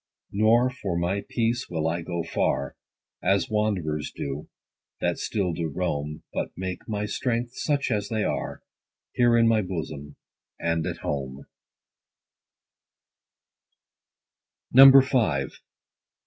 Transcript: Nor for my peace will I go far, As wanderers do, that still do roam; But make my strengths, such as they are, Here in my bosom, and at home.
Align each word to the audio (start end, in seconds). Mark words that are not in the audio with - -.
Nor 0.31 0.71
for 0.71 0.97
my 0.97 1.21
peace 1.29 1.69
will 1.69 1.87
I 1.87 2.01
go 2.01 2.23
far, 2.23 2.75
As 3.21 3.51
wanderers 3.51 4.11
do, 4.11 4.49
that 4.99 5.19
still 5.19 5.53
do 5.53 5.67
roam; 5.67 6.23
But 6.33 6.49
make 6.57 6.89
my 6.89 7.05
strengths, 7.05 7.63
such 7.63 7.91
as 7.91 8.09
they 8.09 8.23
are, 8.23 8.63
Here 9.13 9.37
in 9.37 9.47
my 9.47 9.61
bosom, 9.61 10.15
and 10.59 10.87
at 10.87 11.03
home. 11.05 11.45